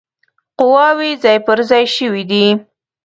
قواوي 0.59 1.11
ځای 1.23 1.37
پر 1.45 1.59
ځای 1.69 1.85
شوي 1.95 2.23
دي. 2.31 2.45